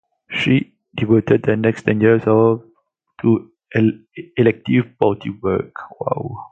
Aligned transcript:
She 0.31 0.73
devoted 0.95 1.43
the 1.43 1.55
next 1.55 1.83
ten 1.83 2.01
years 2.01 2.23
to 2.23 2.63
elective 4.35 4.97
party 4.97 5.29
work. 5.29 5.75